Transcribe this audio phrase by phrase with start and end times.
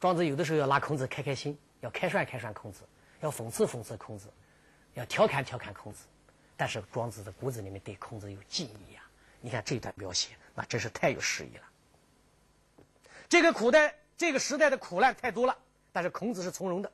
[0.00, 2.80] 庄子有的时候要拉孔子开开心，要开涮开涮孔子，
[3.20, 4.28] 要讽刺讽刺孔子，
[4.94, 6.06] 要调侃调侃孔子。
[6.56, 9.02] 但是庄子的骨子里面对孔子有敬意呀。
[9.42, 11.64] 你看这段描写，那真是太有诗意了。
[13.28, 15.56] 这个古代这个时代的苦难太多了，
[15.92, 16.90] 但是孔子是从容的。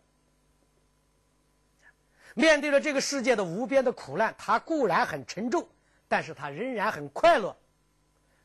[2.34, 5.68] 面对着这个世界的无边的苦难，他固然很沉重，
[6.08, 7.56] 但是他仍然很快乐。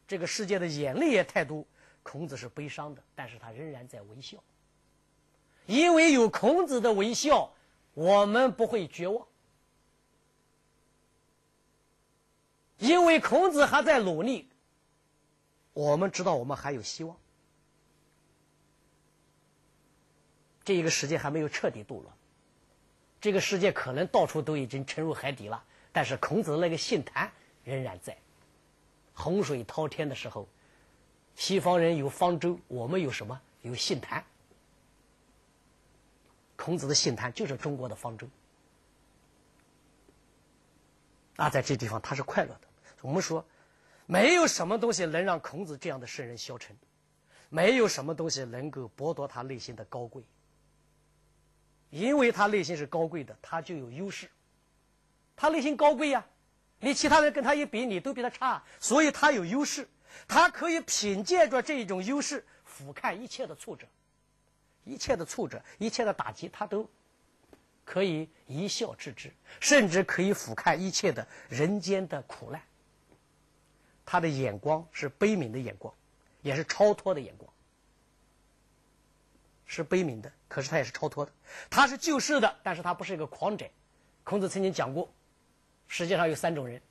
[0.07, 1.65] 这个世界的眼泪也太多，
[2.03, 4.37] 孔子是悲伤的，但是他仍然在微笑。
[5.65, 7.53] 因为有孔子的微笑，
[7.93, 9.27] 我们不会绝望。
[12.77, 14.49] 因为孔子还在努力，
[15.73, 17.15] 我们知道我们还有希望。
[20.63, 22.11] 这一个世界还没有彻底堕落，
[23.19, 27.31] 这个世界可能到处都已经沉入海底了，但是孔子那个信坛
[27.63, 28.17] 仍然在。
[29.13, 30.47] 洪水滔天的时候，
[31.35, 33.39] 西方人有方舟，我们有什么？
[33.61, 34.25] 有信坛。
[36.63, 38.27] 孔子的信坛就是中国的方舟。
[41.37, 42.61] 啊，在这地方他是快乐的。
[43.01, 43.43] 我们说，
[44.05, 46.77] 没有什么东西能让孔子这样的圣人消沉，
[47.49, 50.21] 没有什么东西能够剥夺他内心的高贵。
[51.89, 54.29] 因为他内心是高贵的，他就有优势。
[55.35, 56.23] 他内心高贵呀，
[56.79, 59.89] 你其他人跟他一比，你都比他差，所以他有优势。
[60.27, 63.87] 他可以凭借着这一种优势俯瞰一切的挫折，
[64.83, 66.89] 一切的挫折，一切的打击，他都
[67.83, 72.61] 可以一笑置之，甚至可以俯瞰一切的人间的苦难。
[74.05, 75.93] 他的眼光是悲悯的眼光，
[76.41, 77.51] 也是超脱的眼光，
[79.65, 81.31] 是悲悯的，可是他也是超脱的。
[81.69, 83.69] 他是救世的，但是他不是一个狂者。
[84.23, 85.11] 孔子曾经讲过，
[85.87, 86.81] 世界上有三种人，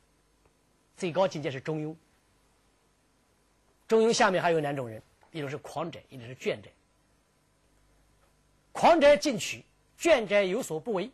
[0.97, 1.95] 最高境界是中庸，
[3.87, 6.71] 中庸下面还有两种人，一种是狂者，一种是倦者。
[8.81, 9.67] 狂者进取，
[9.99, 11.13] 倦者有所不为。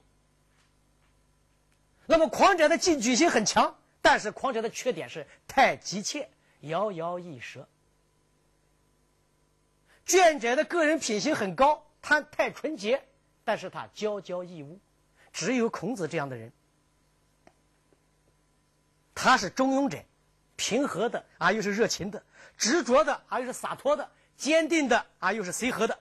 [2.06, 3.76] 那么狂者的进取心很强。
[4.00, 7.66] 但是狂者的缺点是太急切，摇摇欲舌。
[10.06, 13.02] 倦者的个人品行很高，他太纯洁，
[13.42, 14.78] 但是他骄骄逸恶。
[15.32, 16.52] 只有孔子这样的人，
[19.12, 19.98] 他是中庸者，
[20.54, 22.20] 平和的啊，又是热情的；
[22.56, 25.98] 执着的啊，又是洒脱的；坚定的啊，又是随和的。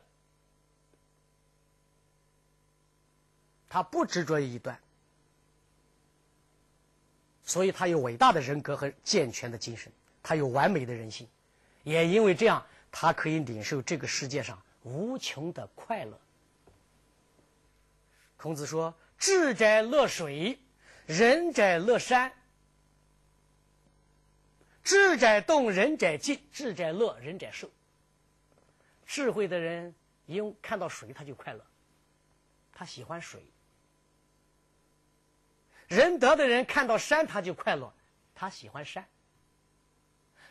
[3.75, 4.79] 他不执着于一端。
[7.43, 9.91] 所以他有伟大的人格和健全的精神，
[10.23, 11.27] 他有完美的人性，
[11.83, 16.17] 也因为这样，他可以领受这个世界上无穷的快乐。
[18.37, 20.57] 孔子说：“智者乐水，
[21.05, 22.31] 仁者乐山。
[24.85, 27.69] 智者动，仁者静；智者乐，仁者寿。
[29.05, 29.93] 智慧的人
[30.27, 31.61] 因看到水他就快乐，
[32.71, 33.45] 他喜欢水。”
[35.87, 37.93] 仁德的人看到山他就快乐，
[38.33, 39.05] 他喜欢山。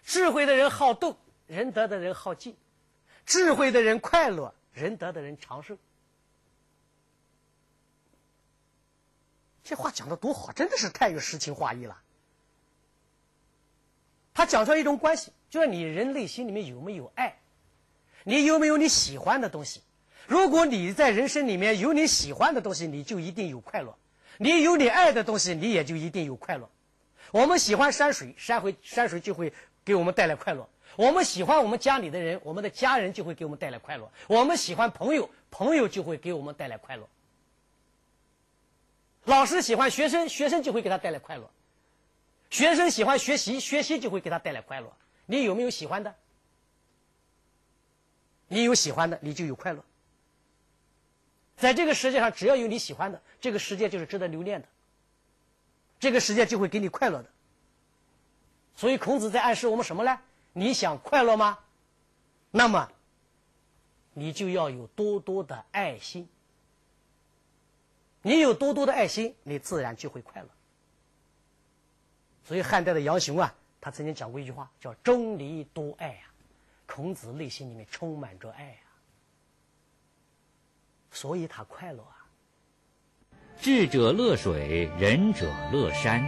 [0.04, 2.56] 智慧的人好动，仁德的人好静。
[3.26, 5.76] 智慧的人快乐，仁德的人长寿。
[9.62, 11.98] 这话讲的多好，真的是太有诗情画意了。
[14.34, 17.38] 他讲出来一种关系，就是你人内心里面有没有爱，
[18.24, 19.80] 你有没有你喜欢的东西。
[20.26, 23.96] 如果你在人生里面有你喜欢的东西，你就一定有快乐。
[24.38, 26.68] 你有你爱的东西，你也就一定有快乐。
[27.30, 29.52] 我们喜欢山水，山会山水就会
[29.84, 30.68] 给我们带来快乐。
[30.96, 34.10] 我们喜欢我们家里的人，我们的家人就会给我们带来快乐。
[34.28, 37.08] 我们喜欢朋友，朋友就会给我们带来快乐。
[39.24, 41.50] 老师喜欢学生，学生就会给他带来快乐。
[42.50, 44.92] 学生喜欢学习，学习就会给他带来快乐。
[45.26, 46.14] 你有没有喜欢的？
[48.46, 49.82] 你有喜欢的，你就有快乐。
[51.56, 54.68] 在这个世界上，只要有你喜欢的，这个世界就是值得留恋的。
[56.00, 57.30] 这个世界就会给你快乐的。
[58.76, 60.20] 所以孔子在暗示我们什么呢？
[60.52, 61.58] 你想快乐吗？
[62.50, 62.90] 那么，
[64.12, 66.28] 你就要有多多的爱心。
[68.22, 70.48] 你有多多的爱心，你自然就会快乐。
[72.44, 76.32] 所以汉代的杨雄啊，他曾经讲过一句话，叫“钟离多爱”啊。
[76.86, 78.78] 孔子内心里面充满着爱。
[81.14, 82.26] 所以他快乐啊！
[83.60, 86.22] 智者乐水，仁者乐山。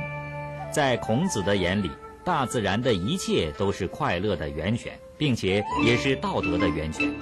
[0.73, 1.91] 在孔子的眼里，
[2.25, 7.13] 大自然的一切都是快乐的源泉，并且也是道德的源泉。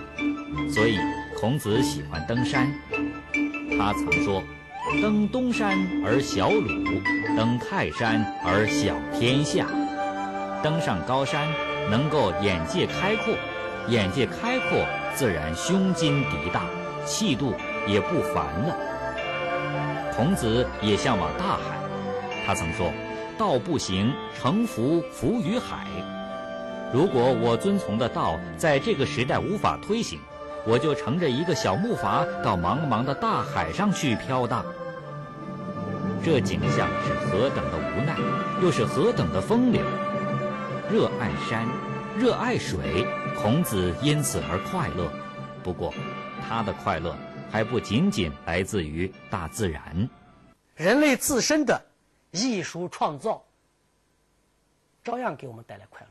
[0.70, 0.98] 所以，
[1.40, 2.70] 孔子喜欢登山。
[3.78, 4.42] 他曾说
[5.00, 6.68] ：“登东山而小鲁，
[7.34, 9.66] 登泰山而小天下。”
[10.62, 11.48] 登上高山，
[11.90, 13.34] 能够眼界开阔，
[13.88, 14.86] 眼界开阔。
[15.14, 16.68] 自然胸襟涤大，
[17.04, 17.54] 气度
[17.86, 18.76] 也不凡了。
[20.16, 21.76] 孔子也向往大海，
[22.46, 22.92] 他曾说
[23.36, 25.86] ：“道不行，乘浮浮于海。”
[26.92, 30.20] 如果我遵从的道在这个时代无法推行，
[30.64, 34.64] 我就乘着一个小木筏到茫茫的大海上去飘荡。
[36.22, 38.14] 这景象是何等的无奈，
[38.62, 39.82] 又是何等的风流！
[40.90, 41.66] 热爱山，
[42.16, 43.06] 热爱水，
[43.42, 45.10] 孔子因此而快乐。
[45.62, 45.92] 不过，
[46.46, 47.16] 他的快乐
[47.50, 50.08] 还不仅仅来自于大自然，
[50.76, 51.82] 人类自身的
[52.32, 53.42] 艺术创造，
[55.02, 56.08] 照样给我们带来快乐。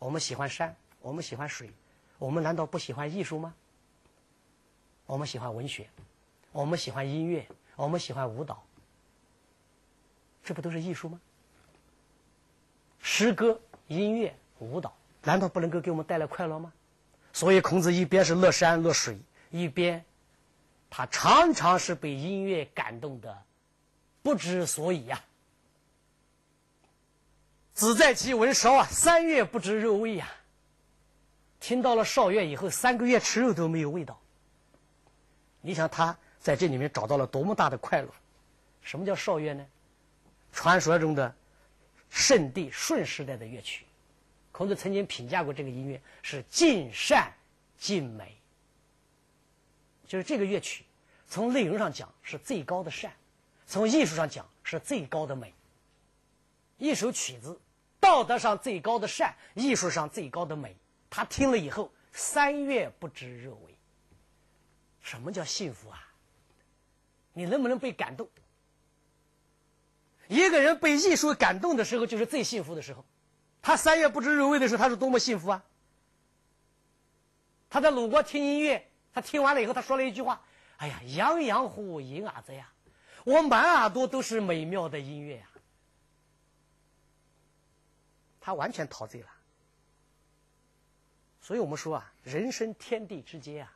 [0.00, 1.70] 我们喜欢山，我们喜欢水，
[2.18, 3.54] 我们难道不喜欢艺术吗？
[5.06, 5.88] 我们喜欢文学，
[6.50, 8.62] 我们喜欢音乐，我们喜欢舞蹈，
[10.42, 11.20] 这不都是艺术吗？
[13.00, 14.92] 诗歌、音乐、舞蹈，
[15.22, 16.72] 难道不能够给我们带来快乐吗？
[17.32, 19.18] 所以孔子一边是乐山乐水，
[19.52, 20.04] 一边
[20.90, 23.44] 他常常是被音乐感动的
[24.22, 25.22] 不知所以呀。
[27.74, 30.28] 子在其闻韶啊，三月不知肉味呀。
[31.60, 34.20] 听到了韶乐以后，三个月吃肉都没有味道。
[35.60, 38.08] 你想他在这里面找到了多么大的快乐？
[38.82, 39.64] 什么叫韶乐呢？
[40.52, 41.34] 传说中的
[42.10, 43.86] 圣帝舜时代的乐曲。
[44.50, 47.32] 孔子曾经评价过这个音乐是尽善
[47.78, 48.36] 尽美，
[50.12, 50.84] 就是这个乐曲
[51.26, 53.10] 从内容上讲是最高的善，
[53.66, 55.54] 从艺术上讲是最高的美。
[56.76, 57.58] 一首曲子，
[57.98, 60.76] 道德上最高的善，艺术上最高的美，
[61.08, 63.74] 他听了以后三月不知热味。
[65.00, 66.06] 什么叫幸福啊？
[67.32, 68.28] 你能不能被感动？
[70.28, 73.02] 一个人被艺术感动的时候，就是最幸福的时候。
[73.62, 75.64] 他三月不知肉味的时候，他是多么幸福啊！
[77.70, 80.40] 他在鲁国听音乐，他听完了以后，他说了一句话
[80.78, 82.72] ：“哎呀，洋洋乎银耳子呀！
[83.24, 85.46] 我满耳朵都是美妙的音乐呀！”
[88.40, 89.28] 他完全陶醉了。
[91.40, 93.72] 所以我们说啊，人生天地之间啊，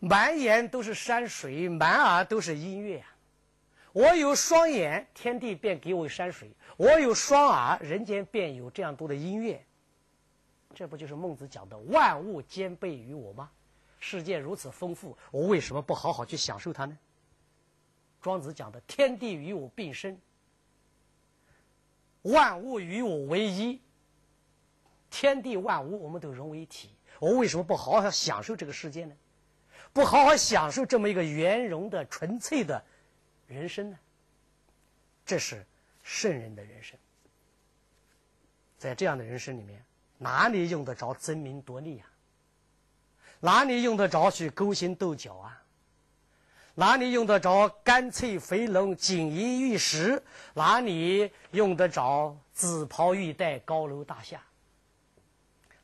[0.00, 3.14] 满眼都是山水，满耳都是音乐啊。
[3.92, 9.64] 我有双眼，天地便给我山水；我有双耳，人间便有这样多的音乐。
[10.74, 13.50] 这不就是孟子讲的“万物兼备于我”吗？
[14.00, 16.98] 世界如此丰富，我为什么不好好去享受它呢？
[18.20, 20.18] 庄子讲的“天地与我并生”。
[22.22, 23.80] 万物与我为一，
[25.10, 26.90] 天地万物我们都融为一体。
[27.18, 29.14] 我为什么不好好享受这个世界呢？
[29.92, 32.82] 不好好享受这么一个圆融的、纯粹的
[33.46, 33.98] 人生呢？
[35.24, 35.64] 这是
[36.02, 36.98] 圣人的人生。
[38.78, 39.84] 在这样的人生里面，
[40.16, 42.06] 哪里用得着争名夺利呀？
[43.40, 45.62] 哪里用得着去勾心斗角啊？
[46.74, 50.22] 哪里用得着干脆肥龙、锦衣玉食？
[50.54, 54.40] 哪里用得着紫袍玉带、高楼大厦？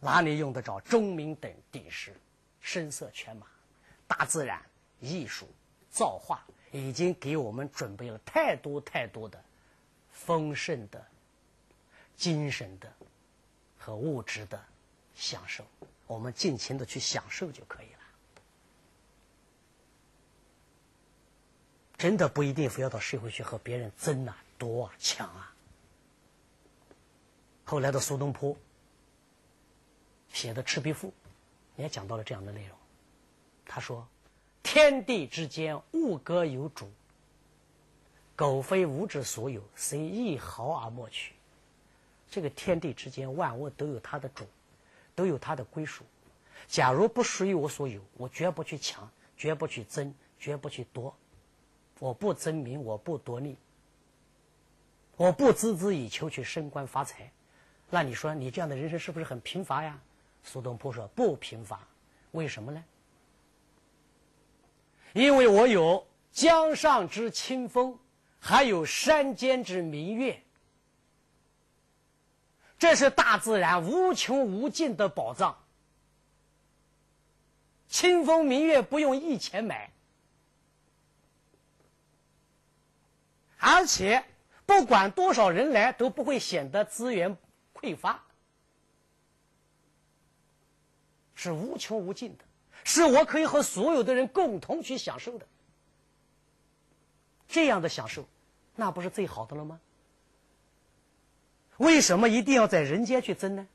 [0.01, 2.15] 哪里用得着钟鸣等鼎食、
[2.61, 3.47] 声色犬马？
[4.07, 4.63] 大自然、
[5.01, 5.49] 艺术、
[5.91, 9.43] 造化已经给我们准备了太多太多的
[10.13, 11.05] 丰盛的
[12.17, 12.91] 精神的
[13.79, 14.63] 和物质的
[15.15, 15.65] 享受，
[16.07, 18.01] 我们尽情的去享受就可以了。
[21.99, 25.55] 真的不一定非要到社会去和别人争啊、夺啊、抢啊。
[27.65, 28.57] 后来的苏东坡
[30.33, 31.09] 写的《赤壁赋》
[31.77, 32.79] 也讲到了这样的内容。
[33.65, 34.07] 他说
[34.63, 36.89] ：“天地之间，物各有主。
[38.37, 41.33] 苟非吾之所有，虽一毫而莫取。”
[42.31, 44.47] 这个天地之间，万物都有它的主，
[45.17, 46.05] 都有它的归属。
[46.69, 51.13] 假如不属于我所有，我绝不去抢，绝不去争，绝不去夺。
[51.99, 53.57] 我不争名，我不夺利，
[55.17, 57.31] 我不孜孜以求去升官发财，
[57.89, 59.99] 那你说你这样的人生是不是很贫乏呀？
[60.45, 61.81] 苏东坡说不贫乏，
[62.33, 62.85] 为什么呢？
[65.15, 67.99] 因为我有江上之清风，
[68.39, 70.39] 还有山间之明月，
[72.79, 75.57] 这是大自然无穷无尽的宝藏。
[77.89, 79.91] 清风明月不用一钱买。
[83.59, 84.25] 而且，
[84.67, 87.37] 不管多少人来，都不会显得资源
[87.75, 88.23] 匮乏，
[91.35, 92.45] 是无穷无尽的，
[92.85, 95.47] 是我可以和所有的人共同去享受的。
[97.49, 98.29] 这样的享受，
[98.75, 99.81] 那不是最好的了吗？
[101.79, 103.67] 为什么一定要在人间去争呢？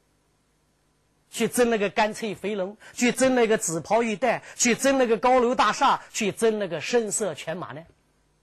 [1.30, 7.82] 去争那个干脆肥龙，去争那个紫袍玉带，去争那个高楼大厦，去争那个声色犬马呢？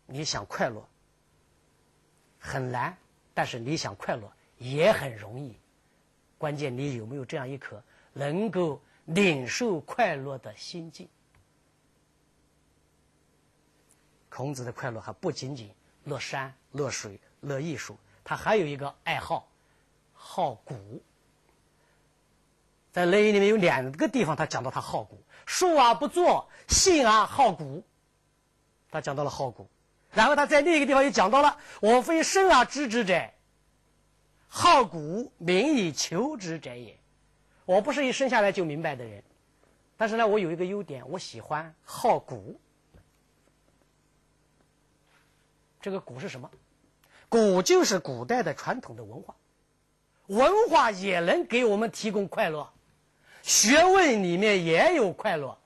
[0.07, 0.89] 你想快乐
[2.39, 2.97] 很难，
[3.35, 5.55] 但是你想快乐也很容易。
[6.39, 7.83] 关键你有没有这样一颗
[8.15, 11.07] 能够领受快乐的心境？
[14.31, 15.71] 孔子的快乐还不仅仅
[16.05, 17.99] 乐山、乐水、乐艺术，
[18.29, 19.49] 他还有一个爱好，
[20.13, 21.03] 好古。
[22.93, 27.83] 在《论语》里面有两个地方，他讲到他好古，述而不作，信而好古。
[28.91, 29.67] 他讲到了好古，
[30.13, 33.31] 然后他在另一个地方又讲到了：我非生而知之者，
[34.47, 37.01] 好古，民以求之者也。
[37.65, 39.25] 我不是一生下来就明白的人，
[39.97, 42.61] 但是呢，我有一个优点，我喜欢好古。
[45.81, 46.51] 这个古是什么？
[47.29, 49.35] 古就是古代的传统的文化，
[50.29, 52.73] 文化也能给我们提供快乐。
[53.43, 55.57] 学问里面也有快乐，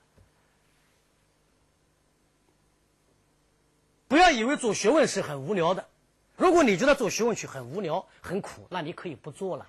[4.07, 5.87] 不要以为做学问是很无聊的。
[6.35, 9.67] 如果你觉得做学问去很无聊、很苦，那你可以不做了。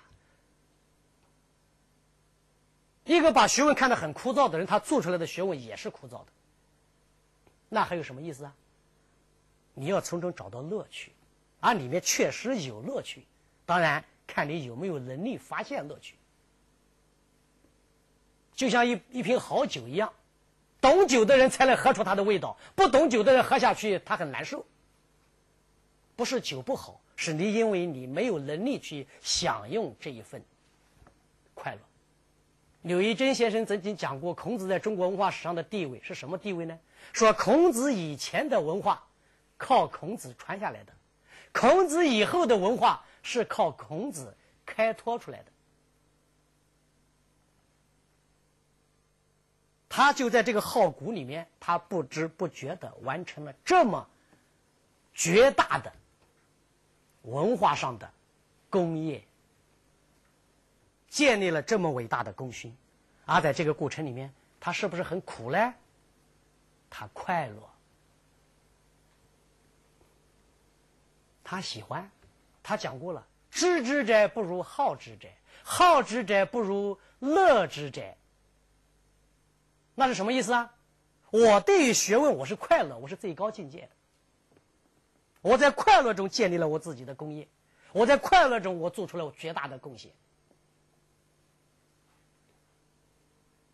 [3.05, 6.27] 一个把学问看得很枯燥的人，他做出来的学问也是枯燥的，
[7.69, 8.53] 那还有什么意思啊？
[9.73, 11.11] 你要从中找到乐趣，
[11.65, 13.25] 啊，里面确实有乐趣，
[13.65, 16.15] 当然看你有没有能力发现乐趣。
[18.53, 20.13] 就像一一瓶好酒一样，
[20.79, 24.63] 懂酒的人才能喝出它的味道，不懂酒的人喝下去他很难受。
[26.15, 30.39] 不是酒不好，是你因为你没有能力去享用这一份
[31.55, 31.79] 快乐。
[32.83, 36.77] 柳一真先生曾经讲过，孔子在中国文化史上的地位是什么地位呢？
[37.11, 39.03] 说孔子以前的文化
[39.57, 40.93] 靠孔子传下来的，
[41.55, 44.35] 孔子以后的文化是靠孔子
[44.65, 45.45] 开拓出来的。
[49.87, 54.05] 他就在这个好古里面，他不知不觉的完成了这么
[55.13, 55.89] 绝大的
[57.21, 58.11] 文化上的
[58.69, 59.23] 功业，
[61.07, 62.75] 建立了这么伟大的功勋，
[63.23, 65.71] 而在这个过程里面，他是不是很苦嘞？
[66.89, 67.69] 他快乐，
[71.45, 72.09] 他喜欢，
[72.61, 75.29] 他讲过了：知之者不如好之者，
[75.63, 78.01] 好之者不如乐之者。
[79.93, 80.73] 那是什么意思啊？
[81.29, 83.89] 我对于学问，我是快乐，我是最高境界的。
[85.41, 87.47] 我在快乐中建立了我自己的功业，
[87.91, 90.11] 我在快乐中我做出了我绝大的贡献。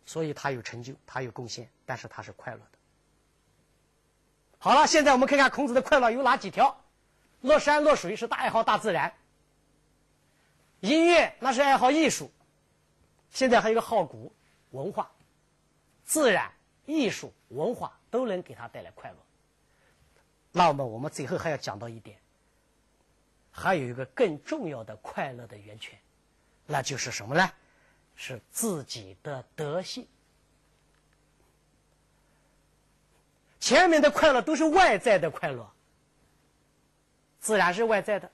[0.04, 2.78] 所以他有成就，他有贡献，但是他是快乐的。
[4.58, 6.81] 好了，现在我们看看孔子的快乐有哪几条：
[7.42, 9.12] 乐山乐水是大爱好大自然，
[10.80, 12.30] 音乐那是爱好艺术，
[13.30, 14.32] 现在还有一个好古
[14.70, 15.10] 文化。
[16.04, 16.50] 自然、
[16.84, 19.16] 艺术、文化都能给他带来快乐。
[20.50, 22.18] 那么我们最后还要讲到一点，
[23.50, 25.98] 还有一个更重要的快乐的源泉，
[26.66, 27.50] 那就是什么呢？
[28.14, 30.06] 是自己的德性。
[33.58, 35.71] 前面的快乐都是外在的快乐，
[37.42, 38.30] 自然是外在的，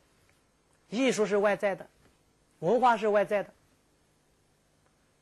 [0.91, 1.89] 艺术是外在的，
[2.59, 3.51] 文化是外在的，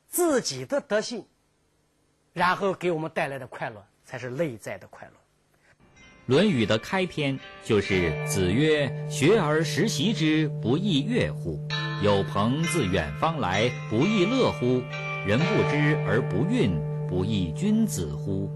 [0.09, 1.25] 自己的德性。
[2.33, 5.13] 然后给我们带来的快乐，才是内在的快乐。
[6.25, 11.57] 《论语》的开篇就是“子曰：学而时习之，不亦乐乎？
[12.03, 14.81] 有朋自远方来，不亦乐乎？
[15.25, 16.77] 人不知而不愠，
[17.07, 18.51] 不亦君子乎？”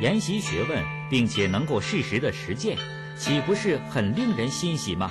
[0.00, 2.78] 研习学问，并且能够适时的实践，
[3.16, 5.10] 岂不是很令人欣喜吗？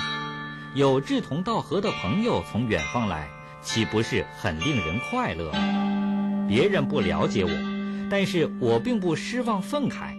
[0.75, 3.29] 有志同道合的朋友从远方来，
[3.61, 5.51] 岂不是很令人快乐？
[6.47, 7.49] 别人不了解我，
[8.11, 10.13] 但是我并不失望愤慨，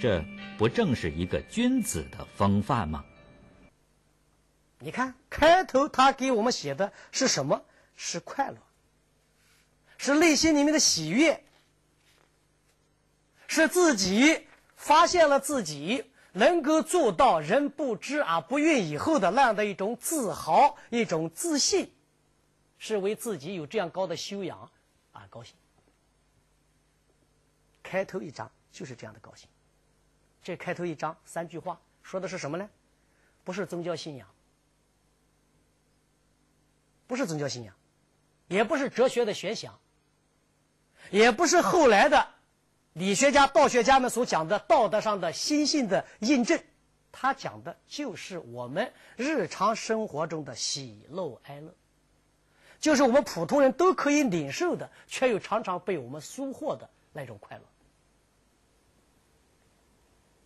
[0.00, 0.22] 这
[0.58, 3.04] 不正是一个君子的风范吗？
[4.78, 7.64] 你看开头他给我们写的是什么？
[7.96, 8.58] 是快乐，
[9.96, 11.42] 是内心里面的喜悦，
[13.46, 14.46] 是自己
[14.76, 16.04] 发现了自己
[16.36, 21.90] 能够做到人不知而不愠以后的那样的一种自豪、一种自信，
[22.78, 24.70] 是为自己有这样高的修养。
[25.12, 25.54] 啊，高兴！
[27.82, 29.48] 开头一章就是这样的高兴。
[30.42, 32.68] 这开头一章三句话说的是什么呢？
[33.42, 34.28] 不是宗教信仰，
[37.06, 37.74] 不是宗教信仰，
[38.48, 39.78] 也不是哲学的玄想，
[41.10, 42.28] 也不是后来的
[42.96, 46.58] 理学家、道学家们所讲的道德上的心性的印证。
[47.12, 51.74] 他讲的就是我们日常生活中的喜怒哀乐。
[52.78, 57.62] 就是我们普通人都可以领受的，却又常常被我们疏忽的那种快乐。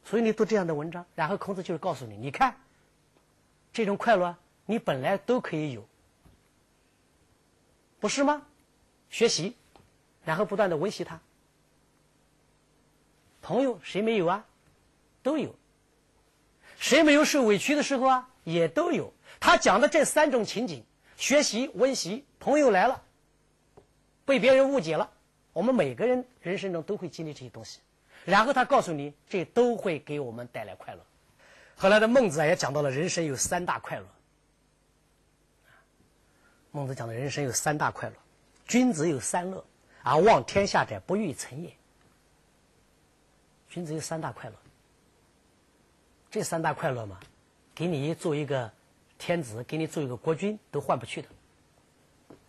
[0.04, 2.56] 所以你读这样的文章，然后孔子就是告诉你：你看，
[3.72, 5.86] 这种快乐你本来都可以有，
[8.00, 8.42] 不是吗？
[9.08, 9.56] 学习，
[10.24, 11.20] 然后不断的温习它。
[13.42, 14.46] 朋友谁没有啊？
[15.22, 15.54] 都有。
[16.78, 18.28] 谁没有受委屈的时候啊？
[18.44, 19.12] 也都有。
[19.38, 20.84] 他讲的这三种情景：
[21.16, 23.02] 学习、温习、朋友来了，
[24.24, 25.10] 被别人误解了。
[25.52, 27.80] 我们每个人人生中都会经历这些东西。
[28.24, 31.00] 然后他告诉你，这都会给我们带来快乐。
[31.76, 34.06] 后来的孟子啊，也讲到了人生有三大快乐。
[36.70, 38.14] 孟子讲的人生有三大快乐：
[38.66, 39.64] 君子有三乐，
[40.02, 41.74] 而望天下者不欲成也。
[43.70, 44.56] 君子有三大快乐，
[46.28, 47.20] 这三大快乐嘛，
[47.72, 48.72] 给你做一个
[49.16, 51.28] 天子，给你做一个国君都换不去的。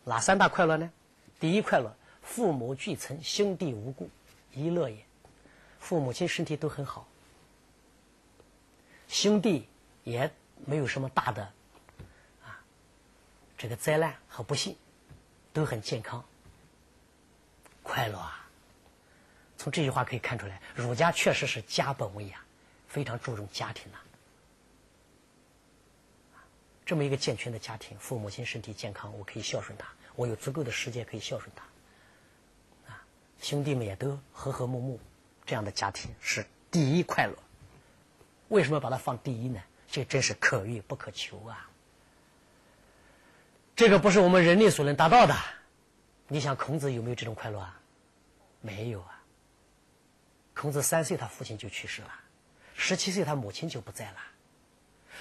[0.04, 0.92] 哪三大快乐呢？
[1.40, 4.10] 第一快乐，父母俱存，兄弟无故，
[4.51, 4.98] 一乐也。
[5.80, 7.08] 父母亲身体都很好，
[9.08, 9.68] 兄弟
[10.04, 10.32] 也
[10.66, 11.44] 没有什么大的
[12.44, 12.58] 啊
[13.58, 14.75] 这个灾难和不幸，
[15.54, 16.24] 都很健康，
[17.84, 18.40] 快乐啊。
[19.62, 22.44] 从这句话可以看出来，儒家确实是家本位呀，
[22.88, 24.00] 非常注重家庭呐。
[26.84, 32.91] 这么一个健全的家庭，父母亲身体健康，我可以孝顺他，我有足够的时间可以孝顺他。
[32.91, 33.03] 啊，
[33.39, 35.00] 兄弟们也都和和睦睦，
[35.46, 37.38] 这样的家庭是第一快乐。
[38.48, 39.62] 为什么把它放第一呢？
[39.91, 41.70] 这真是可遇不可求啊！
[43.75, 45.36] 这个不是我们人类所能达到的。
[46.27, 47.80] 你想孔子有没有这种快乐啊？
[48.62, 49.21] 没有啊。
[50.53, 52.10] 孔子三岁，他父亲就去世了；
[52.75, 54.17] 十七岁，他母亲就不在了。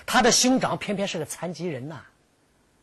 [0.07, 2.05] 他的兄长偏偏是个残疾人呐！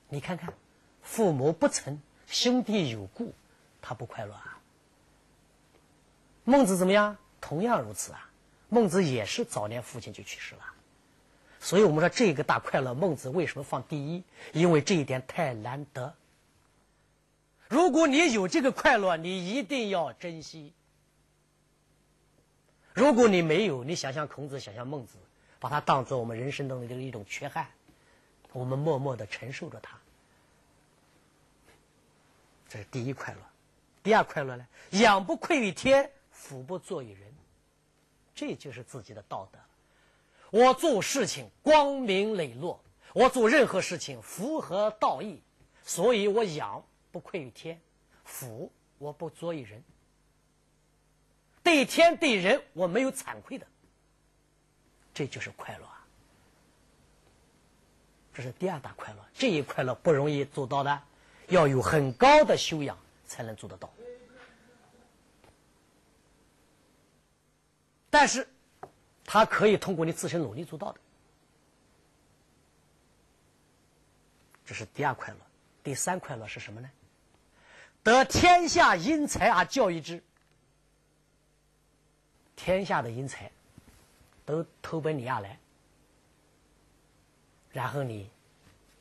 [0.10, 0.54] 你看看，
[1.02, 3.34] 父母不曾，兄弟有故，
[3.82, 4.60] 他不快乐啊。
[6.44, 7.18] 孟子怎么样？
[7.42, 8.30] 同样如此啊。
[8.70, 10.62] 孟子也是早年父亲就去世了，
[11.60, 14.24] 所以我们说这个大快乐，孟子为什么放第一？
[14.54, 16.14] 因为这一点太难得。
[17.70, 20.74] 如果你有这个快乐，你一定要珍惜。
[22.98, 25.20] 如果你没有，你想象孔子，想象孟子，
[25.60, 27.68] 把它当做我们人生中的一种缺憾，
[28.54, 30.00] 我们默默的承受着它。
[32.68, 33.40] 这是第一快乐。
[34.02, 34.68] 第二快乐呢？
[34.94, 37.32] 仰不愧于天，俯不作于人，
[38.34, 39.60] 这就是自己的道德。
[40.50, 42.84] 我做事情光明磊落，
[43.14, 45.40] 我做任何事情符合道义，
[45.84, 47.80] 所以我仰不愧于天，
[48.26, 49.84] 俯我不作于人。
[51.68, 53.68] 对天对人，我没有惭愧的，
[55.14, 56.08] 这就是快乐啊！
[58.34, 61.04] 这是第二大快乐，这一快乐不容易做到的，
[61.50, 63.92] 要有很高的修养才能做得到。
[68.10, 68.48] 但是，
[69.26, 71.00] 他可以通过你自身努力做到的。
[74.66, 75.40] 这是第二快乐，
[75.84, 76.90] 第三快乐是什么呢？
[78.04, 80.24] 得天下英才而教育之。
[82.58, 83.50] 天下的英才
[84.46, 85.58] 都投奔你亚来，
[87.72, 88.30] 然后你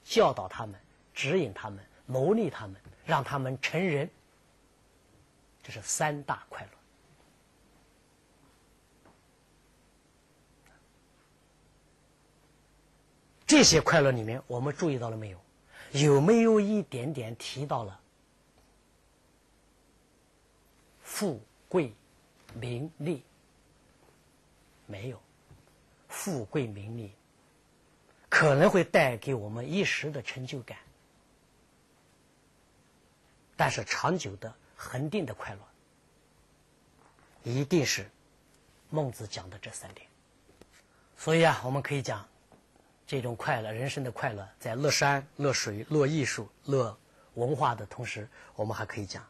[0.04, 0.78] 教导他们、
[1.12, 4.08] 指引他们、谋利他们，让他们成人，
[5.64, 6.70] 这是三大快乐。
[13.46, 15.40] 这些快乐里面，我们注意到了没有？
[15.92, 18.00] 有没有一点点提到了
[21.00, 21.94] 富贵、
[22.54, 23.24] 名利？
[24.86, 25.20] 没有，
[26.08, 27.12] 富贵名利。
[28.28, 30.76] 可能会带给我们一时的成就感，
[33.56, 35.60] 但是长久的、恒定的快乐，
[37.44, 38.10] 一定是
[38.90, 40.06] 孟子讲的这三点。
[41.16, 42.28] 所以啊，我们可以讲，
[43.06, 46.98] 这种快乐，人生的快乐，在乐山、乐水、乐艺术、乐
[47.34, 49.26] 文化的同时，我们还可以讲，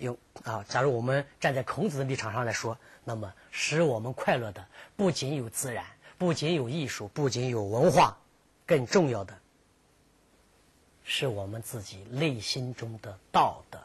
[0.00, 2.76] 有，啊，假如我们站在孔子的立场上来说。
[3.02, 5.84] 那么，使我们快乐的不仅有自然，
[6.18, 8.18] 不仅有艺术，不仅有文化，
[8.66, 9.38] 更重要的
[11.02, 13.80] 是我们自己内心中的道德，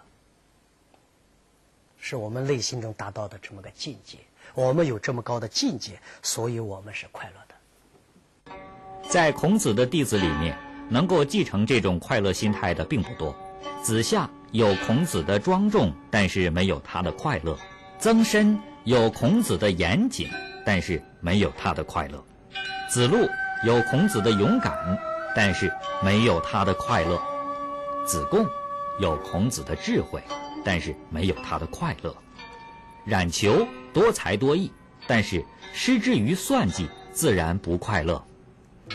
[1.98, 4.18] 是我们内心中达到的这么个境界。
[4.54, 8.56] 我们有这么高的境界，所以我们是快乐的。
[9.10, 10.58] 在孔子的弟子里面，
[10.90, 13.34] 能够继承这种快乐心态的并不多。
[13.82, 17.56] 子夏有孔子的庄重，但是没有他的快乐；
[18.00, 18.60] 曾参。
[18.86, 20.30] 有孔子的严谨，
[20.64, 22.20] 但是没有他的快乐；
[22.88, 23.28] 子路
[23.66, 24.96] 有孔子的勇敢，
[25.36, 27.20] 但是没有他的快乐；
[28.06, 28.46] 子贡
[29.00, 30.22] 有孔子的智慧，
[30.64, 32.12] 但是没有他的快乐；
[33.06, 34.72] 冉求多才多艺，
[35.08, 38.24] 但是失之于算计，自然不快乐；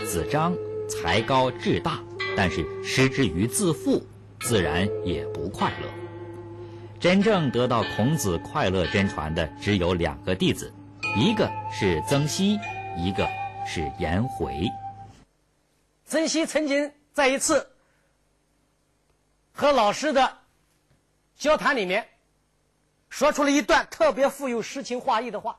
[0.06, 0.54] 子张
[0.88, 1.98] 才高志大，
[2.36, 4.06] 但是失之于自负，
[4.40, 5.88] 自然也不快乐。
[6.98, 10.72] 真正得到孔子快乐真传的只有两个弟子，
[11.16, 12.60] 一个是曾皙，
[12.96, 13.28] 一个
[13.66, 14.68] 是颜回。
[16.04, 17.66] 曾皙曾经在一次。
[19.52, 20.38] 和老师的
[21.36, 22.08] 交谈里面，
[23.10, 25.58] 说出了一段特别富有诗情画意的话。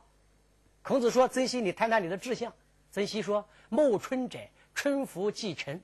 [0.82, 2.52] 孔子说：“曾皙，你谈谈你的志向。”
[2.92, 4.40] 曾皙说：“暮春者，
[4.74, 5.80] 春服既成，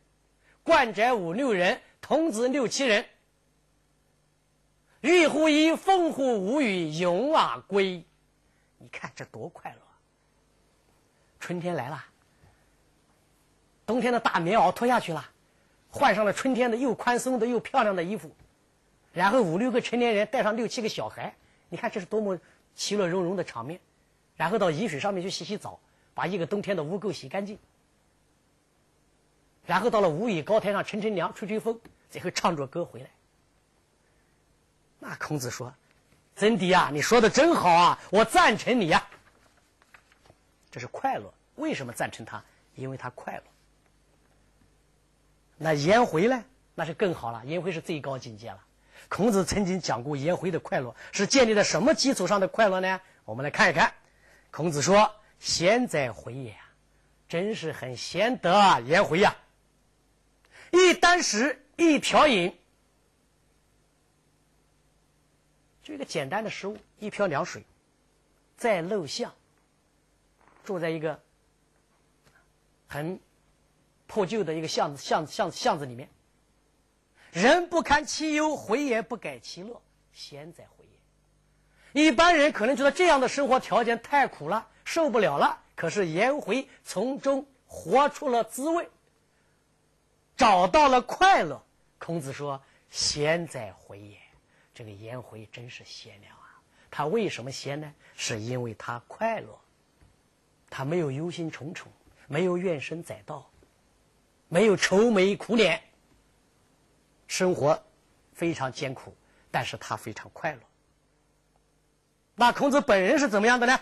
[0.63, 3.05] 冠者五六人，童子六七人。
[5.01, 8.03] 玉乎衣，风乎舞羽，咏而归。
[8.79, 9.77] 你看这多快乐！
[11.39, 12.03] 春天来了，
[13.85, 15.23] 冬天的大棉袄脱下去了。
[15.89, 18.29] 换上了春天的又宽松的又漂亮的衣服，
[19.13, 21.33] 然后五六个成年人带上六七个小孩，
[21.69, 22.37] 你看这是多么
[22.75, 23.79] 其乐融融的场面。
[24.35, 25.79] 然后到沂水上面去洗洗澡，
[26.13, 27.57] 把一个冬天的污垢洗干净。
[29.67, 33.07] 然后到了五里高台上乘乘凉、吹吹风，最后唱着歌回来。
[34.97, 35.71] 那孔子说
[36.35, 39.07] ：“曾迪啊，你说的真好啊，我赞成你呀。”
[40.71, 41.31] 这是快乐。
[41.55, 42.41] 为什么赞成他？
[42.75, 43.43] 因为他快乐。
[45.57, 46.43] 那颜回呢？
[46.73, 47.43] 那是更好了。
[47.45, 48.59] 颜回是最高境界了。
[49.09, 53.01] 孔子曾经讲过，颜回的快乐是建立在什么基础上的快乐呢？
[53.25, 53.93] 我们来看一看。
[54.49, 56.55] 孔子说：“贤哉回也，
[57.27, 59.35] 真是很贤德啊，颜回呀！
[60.71, 62.57] 一箪食，一瓢饮，
[65.83, 67.63] 就一个简单的食物，一瓢凉水，
[68.57, 69.33] 在陋巷，
[70.63, 71.19] 住在一个
[72.87, 73.19] 很……”
[74.09, 76.07] 破旧的一个巷子，巷子巷子巷子里面，
[77.33, 79.81] 人不堪其忧，回也不改其乐，
[80.13, 80.85] 贤哉回
[81.93, 82.05] 也！
[82.05, 85.61] 一般人可能觉得这样的生活条件太苦了，受不了了。
[85.75, 88.89] 可是颜回从中活出了滋味，
[90.37, 91.61] 找到了快乐。
[91.97, 94.17] 孔子说：“贤哉回也！”
[94.73, 96.61] 这个颜回真是贤良啊！
[96.91, 97.91] 他为什么贤呢？
[98.15, 99.59] 是因为他快乐，
[100.69, 101.85] 他没有忧心忡忡，
[102.27, 103.49] 没有怨声载道。
[104.49, 105.81] 没有愁眉苦脸，
[107.27, 107.83] 生活
[108.31, 109.13] 非常艰苦，
[109.51, 110.61] 但是他非常快乐。
[112.35, 113.77] 那孔子本人是怎么样的呢？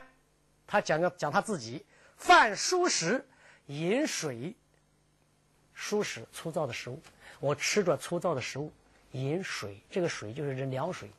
[0.65, 1.85] 他讲个讲他自己：
[2.17, 3.27] 饭疏食，
[3.67, 4.55] 饮水。
[5.75, 6.99] 疏食粗糙的食物，
[7.39, 8.71] 我吃着粗糙的食物，
[9.11, 9.77] 饮水。
[9.91, 11.11] 这个水就是这凉水，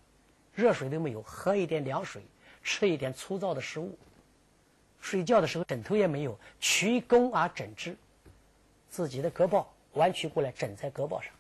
[0.55, 2.23] 热水都没有，喝一点凉水，
[2.65, 3.97] 吃一点粗糙的食物。
[5.01, 7.97] 睡觉的时候枕头也没有，屈肱而枕之。
[8.89, 11.31] 自己的胳膊弯曲过来枕在胳膊上，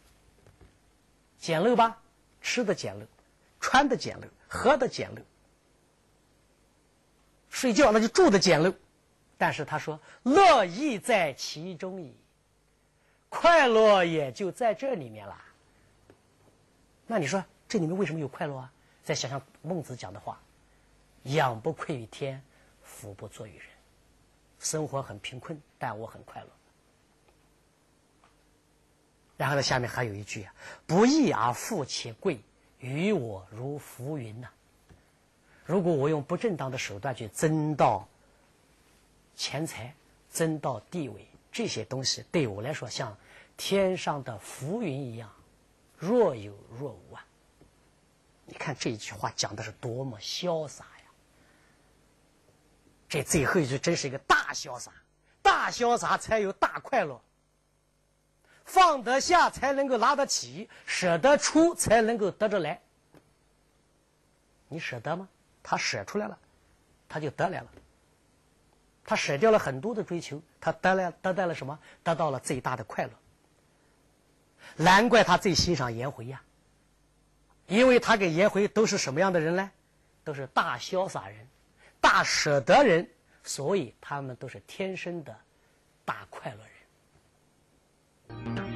[1.38, 1.98] 简陋吧？
[2.42, 3.06] 吃的简陋，
[3.58, 5.20] 穿的简陋，喝的简陋，
[7.48, 8.74] 睡觉那就住的简陋。
[9.38, 12.14] 但是他说乐亦在其中矣，
[13.28, 15.42] 快乐也就在这里面了。
[17.06, 18.72] 那你说这里面为什么有快乐啊？
[19.04, 20.40] 再想想孟子讲的话
[21.24, 22.42] ：“仰不愧于天，
[22.82, 23.66] 俯不作于人。”
[24.58, 26.48] 生活很贫困，但我很快乐。
[29.36, 30.54] 然后呢，下面还有一句啊
[30.86, 32.40] ：“不义而富且贵，
[32.80, 34.48] 于我如浮云呐。”
[35.66, 38.08] 如果我用不正当的手段去争到
[39.36, 39.94] 钱财、
[40.32, 43.16] 争到地位，这些东西对我来说像
[43.56, 45.32] 天上的浮云一样，
[45.96, 47.24] 若有若无啊。
[48.44, 51.04] 你看这一句话讲的是多么潇洒呀！
[53.08, 54.92] 这最后一句真是一个大潇洒，
[55.40, 57.18] 大潇洒才有大快乐。
[58.66, 62.78] 放得下才能够拿得起，舍得出才能够得着来。
[64.68, 65.26] 你舍得吗？
[65.62, 66.38] 他舍出来了，
[67.08, 67.72] 他就得来了。
[69.02, 71.78] 他舍掉了很多的追求，他得了，得到了什么？
[72.02, 73.10] 得到了最大的快乐。
[74.74, 76.42] 难怪他最欣赏颜回呀，
[77.68, 79.70] 因为他跟颜回都是什么样的人呢？
[80.24, 81.46] 都是大潇洒人、
[82.00, 83.08] 大舍得人。
[83.44, 85.32] 所以他们都是天生的
[86.04, 86.58] 大快乐
[88.26, 88.75] 人。